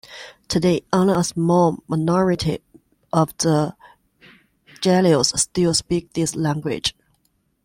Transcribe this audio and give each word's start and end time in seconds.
Today, 0.47 0.81
only 0.91 1.13
a 1.13 1.23
small 1.23 1.77
minority 1.87 2.57
of 3.13 3.37
the 3.37 3.75
Gelaos 4.79 5.37
still 5.37 5.75
speak 5.75 6.13
this 6.13 6.35
language. 6.35 6.95